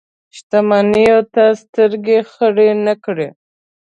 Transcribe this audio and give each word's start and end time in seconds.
شتمنیو 0.37 1.19
ته 1.33 1.43
سترګې 1.61 2.19
خړې 2.31 2.69
نه 2.85 2.93
کړي. 3.03 3.29